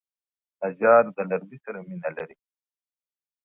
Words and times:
نجار 0.61 1.03
د 1.15 1.17
لرګي 1.29 1.57
سره 1.65 1.79
مینه 1.87 2.09
لري. 2.17 2.37